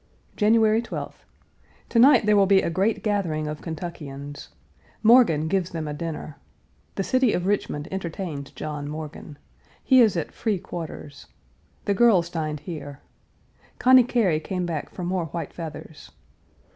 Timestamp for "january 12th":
0.35-1.25